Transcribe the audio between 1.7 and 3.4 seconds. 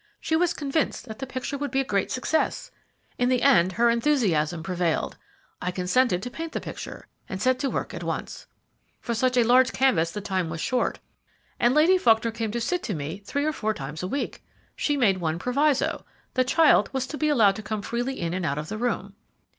a great success. In